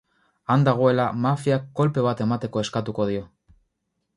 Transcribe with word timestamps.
Han 0.53 0.63
dagoela, 0.67 1.05
mafiak 1.25 1.67
kolpe 1.81 2.07
bat 2.07 2.25
emateko 2.27 2.65
eskatuko 2.65 3.07
dio. 3.11 3.29